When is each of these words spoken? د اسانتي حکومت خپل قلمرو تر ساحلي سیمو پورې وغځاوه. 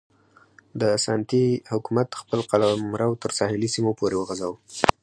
د 0.79 0.81
اسانتي 0.97 1.45
حکومت 1.71 2.09
خپل 2.21 2.39
قلمرو 2.51 3.11
تر 3.23 3.31
ساحلي 3.39 3.69
سیمو 3.75 3.91
پورې 3.99 4.15
وغځاوه. 4.17 4.57